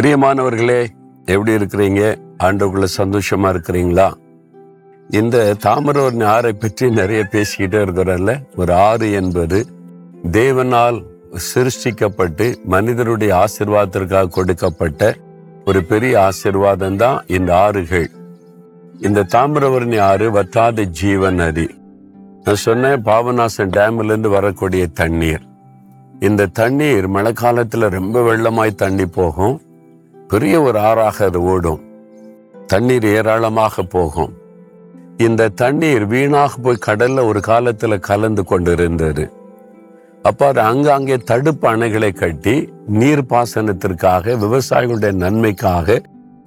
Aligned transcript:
பிரியமானவர்களே 0.00 0.86
எப்படி 1.24 1.52
இருக்கிறீங்க? 1.52 2.18
ஆண்டவுக்குள்ள 2.38 2.86
சந்தோஷமா 2.96 3.50
இருக்கிறீங்களா? 3.50 4.14
இந்த 5.10 5.56
தாமிரவர்ணி 5.62 6.24
ஆறை 6.26 6.52
பற்றி 6.52 6.90
நிறைய 6.90 7.26
பேசிக்கிட்டே 7.30 7.78
இருக்கிறார்ல. 7.78 8.42
ஒரு 8.56 8.74
ஆறு 8.74 9.12
என்பது 9.12 9.66
தேவனால் 10.32 11.04
சிருஷ்டிக்கப்பட்டு 11.54 12.62
மனிதருடைய 12.64 13.44
ஆசிர்வாதத்திற்காக 13.44 14.28
கொடுக்கப்பட்ட 14.28 15.14
ஒரு 15.64 15.84
பெரிய 15.84 16.28
ஆசிர்வாதம் 16.28 16.96
தான் 16.96 17.24
இந்த 17.26 17.56
ஆறுகள். 17.56 18.10
இந்த 19.00 19.22
தாமிரவர்ணி 19.22 20.00
ஆறு 20.00 20.30
வற்றாத 20.30 20.82
ஜீவன் 20.82 21.34
நதி 21.34 21.68
நான் 22.44 22.54
சொன்னேன் 22.54 23.02
பாபநாசன் 23.02 23.70
டேம்ல 23.76 24.04
இருந்து 24.04 24.28
வரக்கூடிய 24.28 24.86
தண்ணீர். 24.86 25.42
இந்த 26.20 26.46
தண்ணீர் 26.46 27.08
மழை 27.08 27.32
காலத்துல 27.32 27.88
ரொம்ப 27.88 28.20
வெள்ளமாய் 28.20 28.74
தண்ணி 28.74 29.06
போகும். 29.06 29.60
பெரிய 30.34 30.62
ஒரு 30.62 30.78
ஆறாக 30.78 31.24
அது 31.24 31.40
ஓடும். 31.42 31.80
தண்ணீர் 32.66 33.06
ஏராளமாக 33.06 33.82
போகும். 33.82 34.32
இந்த 35.16 35.48
தண்ணீர் 35.48 36.06
வீணாக 36.06 36.52
போய் 36.62 36.84
கடல்ல 36.86 37.26
ஒரு 37.26 37.40
காலத்துல 37.46 37.98
கலந்து 37.98 38.44
கொண்டிருந்தது. 38.44 39.32
அப்போ 40.22 40.46
அது 40.46 40.60
அங்கங்கே 40.60 41.16
தடுப்பு 41.16 41.66
அணைகளை 41.68 42.10
கட்டி 42.14 42.54
நீர் 42.86 43.22
பாசனத்திற்காக 43.30 44.36
விவசாயிகளுடைய 44.44 45.12
நன்மைக்காக 45.12 46.00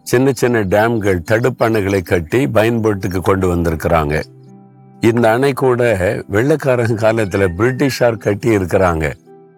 சின்ன 0.04 0.32
சின்ன 0.32 0.64
டேம்கள் 0.64 1.22
தடுப்பு 1.24 1.70
அணைகளை 1.70 2.02
கட்டி 2.02 2.48
பயன்பாட்டுக்கு 2.48 3.22
கொண்டு 3.22 3.56
வந்திருக்கிறாங்க. 3.56 4.16
இந்த 5.02 5.26
அணை 5.32 5.54
கூட 5.54 5.82
வெள்ளக்காரங்க 6.32 6.98
காலத்துல 7.06 7.48
பிரிட்டிஷார் 7.58 8.24
கட்டி 8.28 8.50
இருக்கிறாங்க 8.58 9.08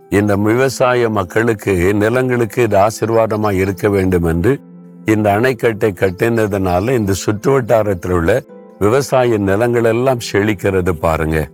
இந்த 0.09 0.35
விவசாய 0.35 1.09
மக்களுக்கு 1.09 1.93
நிலங்களுக்கு 1.93 2.63
இது 2.63 2.77
ஆசிர்வாதமா 2.77 3.53
இருக்க 3.53 3.89
வேண்டும் 3.89 4.23
என்று 4.23 4.59
இந்த 5.05 5.31
அணைக்கட்டை 5.31 5.93
கட்டினதுனால 5.99 6.91
இந்த 6.91 7.13
சுற்று 7.13 7.51
வட்டாரத்தில் 7.51 8.11
உள்ள 8.11 8.43
விவசாய 8.79 9.37
நிலங்கள் 9.37 9.83
எல்லாம் 9.83 10.17
செழிக்கிறது 10.33 10.89
பாருங்க. 10.89 11.47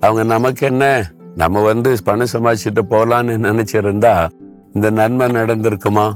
அவங்க 0.00 0.24
நமக்கு 0.24 0.66
என்ன? 0.66 1.10
நம்ம 1.36 1.62
வந்து 1.62 1.96
பணம் 2.04 2.26
சம்பாதிச்சுட்டு 2.32 2.82
போகலான்னு 2.90 3.36
நினைச்சிருந்தா 3.48 4.28
இந்த 4.74 4.90
நன்மை 4.90 5.26
நடந்திருக்குமா? 5.26 6.12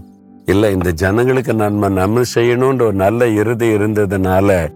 இல்லை 0.46 0.72
இந்த 0.72 0.90
ஜனங்களுக்கு 0.90 1.54
நன்மை 1.54 1.88
நம்ம 1.88 2.20
செய்யணும்ன்ற 2.34 2.82
ஒரு 2.82 2.92
நல்ல 2.92 3.28
இறுதி 3.28 3.74
இருந்ததுனால 3.74 4.68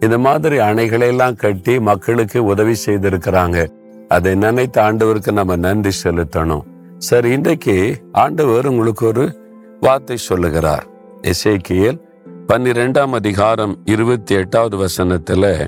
இந்த 0.00 0.18
மாதிரி 0.18 0.58
அணைகளை 0.58 1.06
எல்லாம் 1.06 1.34
கட்டி 1.34 1.80
மக்களுக்கு 1.80 2.44
உதவி 2.44 2.74
செய்திருக்கிறாங்க. 2.86 3.66
அதை 4.08 4.34
நினைத்த 4.34 4.92
ஆண்டவருக்கு 4.92 5.32
நம்ம 5.32 5.56
நன்றி 5.56 5.90
செலுத்தணும். 6.04 6.62
சரி 6.98 7.30
இன்றைக்கு 7.30 7.98
ஆண்டவர் 8.12 8.66
உங்களுக்கு 8.66 9.06
ஒரு 9.06 9.38
வார்த்தை 9.80 10.16
சொல்லுகிறார். 10.16 10.86
இசைக்கியல் 11.22 12.00
பன்னிரெண்டாம் 12.48 13.10
அதிகாரம் 13.10 13.78
இருபத்தி 13.84 14.34
எட்டாவது 14.34 14.76
வசனத்துல 14.76 15.66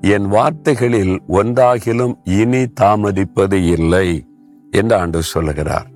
என் 0.00 0.26
வார்த்தைகளில் 0.26 1.22
ஒன்றாகிலும் 1.28 2.14
இனி 2.24 2.64
தாமதிப்பது 2.80 3.52
இல்லை 3.52 4.26
என்று 4.70 4.96
ஆண்டு 4.96 5.22
சொல்லுகிறார். 5.22 5.86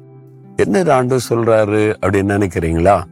என்ன 0.56 0.94
ஆண்டு 0.94 1.16
சொல்றாரு 1.16 1.94
அப்படின்னு 2.06 2.32
நினைக்கிறீங்களா? 2.36 3.05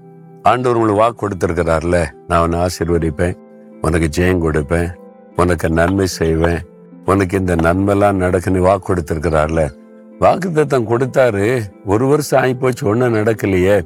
ஆண்டவர் 0.42 0.76
உங்களுக்கு 0.76 1.00
வாக்கு 1.00 1.28
கொடுத்துருக்கிறார்ல. 1.28 2.10
நான் 2.28 2.42
உன்னை 2.42 2.58
ஆசீர்வதிப்பேன். 2.58 3.38
உனக்கு 3.80 4.22
ஜெயம் 4.22 4.42
கொடுப்பேன். 4.42 4.94
உனக்கு 5.36 5.70
நன்மை 5.70 6.06
செய்வேன். 6.06 6.58
உனக்கு 7.04 7.38
இந்த 7.38 7.54
நன்மைலாம் 7.54 8.20
நடக்குன்னு 8.24 8.58
வாக்கு 8.58 8.94
கொடுத்திருக்கிறார்ல. 8.94 9.70
வாக்கு 10.18 10.52
தத்தம் 10.52 10.88
கொடுத்தாரு 10.88 11.62
ஒரு 11.84 12.06
வருஷம் 12.06 12.40
ஆகி 12.40 12.54
போச்சு 12.54 12.86
ஒன்றும் 12.86 13.14
நடக்கலையே. 13.14 13.82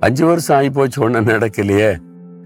அஞ்சு 0.00 0.26
வருஷம் 0.26 0.56
ஆகி 0.56 0.70
போச்சு 0.70 1.02
ஒன்றும் 1.02 1.26
நடக்கலையே. 1.26 1.96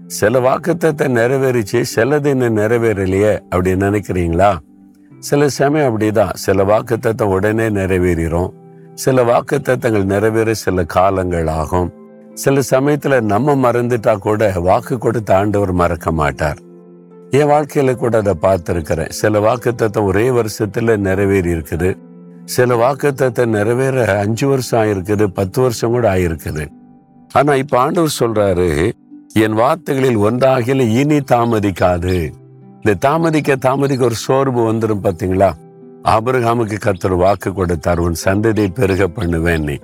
சில 0.07 0.39
வாக்குத்தத்தை 0.39 1.07
நிறைவேறிச்சு 1.09 1.83
சிலது 1.95 2.25
இன்னும் 2.25 2.57
நிறைவேறலையே 2.57 3.39
அப்படி 3.39 3.73
நினைக்கிறீங்களா? 3.73 4.57
சில 5.19 5.47
சமயம் 5.47 5.99
அப்படிதான் 5.99 6.33
சில 6.33 6.63
வாக்குத்தத்தம் 6.63 7.33
உடனே 7.35 7.69
நிறைவேறிடும் 7.69 8.49
சில 8.93 9.23
வாக்குத்தத்தங்கள் 9.23 10.03
நிறைவேற 10.03 10.53
சில 10.53 10.83
காலங்கள் 10.83 11.47
ஆகும். 11.47 11.93
சில 12.33 12.59
சமயத்துல 12.71 13.21
நம்ம 13.21 13.71
மறந்துட்டா 13.71 14.17
கூட 14.17 14.51
வாக்கு 14.55 14.97
கொடுத்த 14.97 15.37
ஆண்டவர் 15.37 15.71
மறக்க 15.71 16.11
மாட்டார். 16.11 16.57
என் 17.31 17.49
வாழ்க்கையில 17.49 17.95
கூட 17.95 18.17
அதை 18.17 18.33
பார்த்துருக்கிறேன். 18.41 19.09
சில 19.09 19.39
வாக்குத்தத்தை 19.39 20.03
ஒரே 20.03 20.29
வருஷத்துல 20.29 20.97
நிறைவேறி 20.97 21.51
இருக்குது 21.53 21.97
சில 22.45 22.75
வாக்குத்தத்தை 22.75 23.45
நிறைவேற 23.45 24.17
அஞ்சு 24.19 24.47
வருஷம் 24.47 24.79
ஆயிருக்குது 24.81 25.25
பத்து 25.27 25.61
வருஷம் 25.61 25.89
கூட 25.89 26.13
ஆயிருக்குது. 26.13 26.63
ஆனா 27.31 27.53
இப்ப 27.55 27.79
ஆண்டவர் 27.79 28.17
சொல்றாரு 28.19 28.91
என் 29.33 29.53
வார்த்தைகளில் 29.53 30.17
ஒன்றாகில 30.17 30.87
இனி 30.99 31.17
தாமதிக்காது. 31.17 32.15
இந்த 32.73 32.93
தாமதிக்க 32.99 33.55
தாமதிக்க 33.55 34.03
ஒரு 34.03 34.15
சோர்வு 34.15 34.61
வந்துடும் 34.71 35.03
பாத்தீங்களா? 35.03 35.49
ஆபிரகாமுக்கு 36.03 36.77
கத்தர் 36.85 37.15
வாக்கு 37.15 37.53
கொடுத்தார் 37.53 37.99
உன் 37.99 38.15
சந்ததியை 38.25 38.69
பெருக 38.73 39.07
பண்ணுவேன் 39.07 39.63
நீ. 39.63 39.77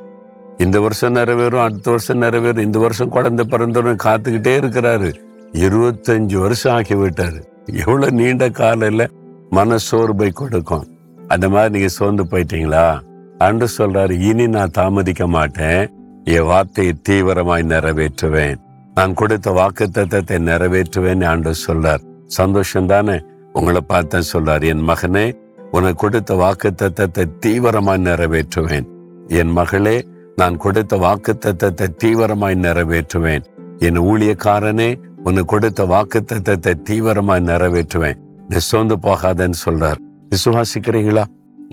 இந்த 0.57 0.79
வருஷம் 0.79 1.15
நிறைவேறும் 1.15 1.65
அடுத்த 1.67 1.89
வருஷம் 1.89 2.21
நிறைவேறும் 2.21 2.59
இந்த 2.59 2.79
வருஷம் 2.79 3.09
குழந்தை 3.09 3.45
பிறந்தவரும் 3.45 4.03
காத்துக்கிட்டே 4.03 4.53
இருக்கிறாரு. 4.61 5.11
இருபத்தஞ்சு 5.53 6.37
வருஷம் 6.39 6.73
ஆக்கி 6.73 6.95
விட்டாரு. 6.95 7.39
எவ்வளவு 7.73 8.11
நீண்ட 8.11 8.49
காலையில 8.49 9.07
மன 9.49 9.77
சோர்வை 9.77 10.31
கொடுக்கும். 10.31 10.87
அந்த 11.27 11.49
மாதிரி 11.49 11.73
நீங்க 11.73 11.87
சோர்ந்து 11.87 12.23
போயிட்டீங்களா? 12.23 12.99
அன்று 13.37 13.67
சொல்றாரு 13.77 14.11
இனி 14.11 14.47
நான் 14.47 14.75
தாமதிக்க 14.77 15.27
மாட்டேன். 15.27 15.89
என் 16.23 16.43
வார்த்தையை 16.43 16.93
தீவிரமாய் 17.09 17.63
நிறைவேற்றுவேன். 17.63 18.55
நான் 18.95 19.13
கொடுத்த 19.13 19.51
வாக்கு 19.51 19.89
தத்தத்தை 19.93 20.37
நிறைவேற்றுவேன் 20.49 21.25
ஆண்டு 21.25 21.53
சொல்றார். 21.67 21.99
சந்தோஷம் 22.25 22.85
தானே 22.85 23.21
உங்களை 23.53 23.81
பார்த்தேன் 23.87 24.29
சொல்றார் 24.33 24.63
என் 24.63 24.87
மகனே 24.89 25.37
உனக்கு 25.71 25.93
கொடுத்த 25.93 26.35
வாக்கு 26.35 26.71
தத்தத்தை 26.81 27.25
தீவிரமாய் 27.45 28.05
நிறைவேற்றுவேன். 28.09 28.87
என் 29.27 29.51
மகளே 29.51 30.05
நான் 30.35 30.57
கொடுத்த 30.57 30.97
வாக்கு 30.97 31.37
தத்தத்தை 31.45 31.87
தீவிரமாய் 32.03 32.57
நிறைவேற்றுவேன். 32.65 33.43
என் 33.79 33.99
ஊழியக்காரனே 33.99 34.99
உனக்கு 35.27 35.51
கொடுத்த 35.53 35.81
வாக்கு 35.91 36.19
தத்தத்தை 36.29 36.73
தீவிரமாய் 36.88 37.47
நிறைவேற்றுவேன். 37.51 38.19
நீ 38.49 38.57
சோர்ந்து 38.67 38.95
போகாதன்னு 39.05 39.57
சொல்றார். 39.65 39.99
விசுவாசிக்கிறீங்களா 40.33 41.23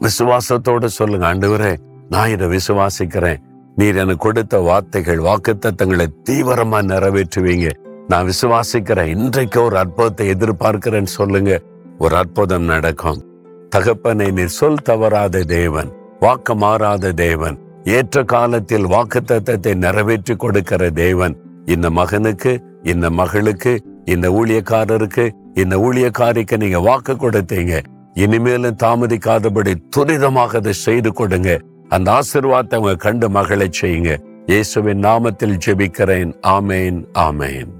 விசுவாசத்தோட 0.04 0.86
சொல்லுங்க 0.98 1.26
ஆண்டவரே 1.32 1.72
நான் 2.12 2.32
இதை 2.34 2.46
விசுவாசிக்கிறேன். 2.54 3.40
நீர் 3.76 4.00
எனக்கு 4.02 4.24
கொடுத்த 4.26 4.58
வார்த்தைகள் 4.68 5.20
வாக்குத்தத்தங்களை 5.28 6.06
தீவிரமா 6.28 6.80
நிறைவேற்றுவீங்க. 6.92 7.68
நான் 8.08 8.26
விசுவாசிக்கிறேன் 8.30 9.12
இன்றைக்கு 9.16 9.58
ஒரு 9.62 9.76
அற்புதத்தை 9.82 10.26
எதிர்பார்க்கிறேன்னு 10.34 11.12
சொல்லுங்க. 11.18 11.52
ஒரு 11.98 12.14
அற்புதம் 12.22 12.66
நடக்கும். 12.72 13.20
தகப்பனை 13.74 14.26
நீர் 14.38 14.56
சொல் 14.58 14.84
தவறாத 14.88 15.44
தேவன் 15.56 15.90
வாக்கு 16.24 16.54
மாறாத 16.54 17.12
தேவன் 17.24 17.56
ஏற்ற 17.96 18.16
காலத்தில் 18.32 18.86
வாக்குத்தத்தத்தை 18.92 19.72
நிறைவேற்றி 19.84 20.34
கொடுக்கிற 20.36 20.82
தேவன் 21.02 21.34
இந்த 21.74 21.86
மகனுக்கு 21.98 22.52
இந்த 22.92 23.10
மகளுக்கு 23.10 23.72
இந்த 24.04 24.28
ஊழியக்காரருக்கு 24.30 25.24
இந்த 25.54 25.76
ஊழியக்காரிக்கு 25.76 26.56
நீங்க 26.56 26.78
வாக்கு 26.80 27.12
கொடுத்தீங்க. 27.12 27.74
இனிமேலும் 28.14 28.80
தாமதிக்காதபடி 28.82 29.74
துரிதமாக 29.96 30.54
அதை 30.54 30.72
செய்து 30.72 31.12
கொடுங்க. 31.12 31.60
அந்த 31.88 32.08
ஆசிர்வாதத்தை 32.18 32.76
அவங்க 32.78 32.94
கண்டு 32.96 33.30
மகளை 33.30 33.68
செய்யுங்க. 33.80 34.12
இயேசுவின் 34.46 35.00
நாமத்தில் 35.00 35.58
ஜெபிக்கிறேன். 35.66 36.32
ஆமேன் 36.56 37.00
ஆமேன். 37.18 37.70